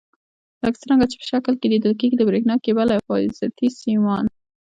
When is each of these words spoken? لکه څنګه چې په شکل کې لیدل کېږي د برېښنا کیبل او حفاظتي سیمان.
لکه 0.63 0.77
څنګه 0.87 1.05
چې 1.11 1.15
په 1.19 1.25
شکل 1.31 1.53
کې 1.59 1.67
لیدل 1.73 1.93
کېږي 1.99 2.15
د 2.17 2.23
برېښنا 2.29 2.55
کیبل 2.65 2.87
او 2.91 2.99
حفاظتي 3.01 3.67
سیمان. 3.81 4.25